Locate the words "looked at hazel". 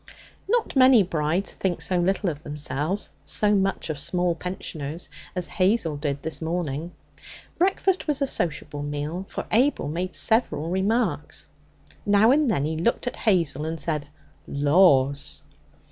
12.77-13.63